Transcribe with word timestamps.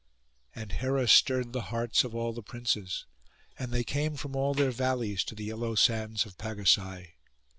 And 0.55 0.71
Hera 0.71 1.07
stirred 1.07 1.53
the 1.53 1.65
hearts 1.69 2.03
of 2.03 2.15
all 2.15 2.33
the 2.33 2.41
princes, 2.41 3.05
and 3.59 3.71
they 3.71 3.83
came 3.83 4.15
from 4.15 4.35
all 4.35 4.55
their 4.55 4.71
valleys 4.71 5.23
to 5.25 5.35
the 5.35 5.43
yellow 5.43 5.75
sands 5.75 6.25
of 6.25 6.39
Pagasai. 6.39 7.13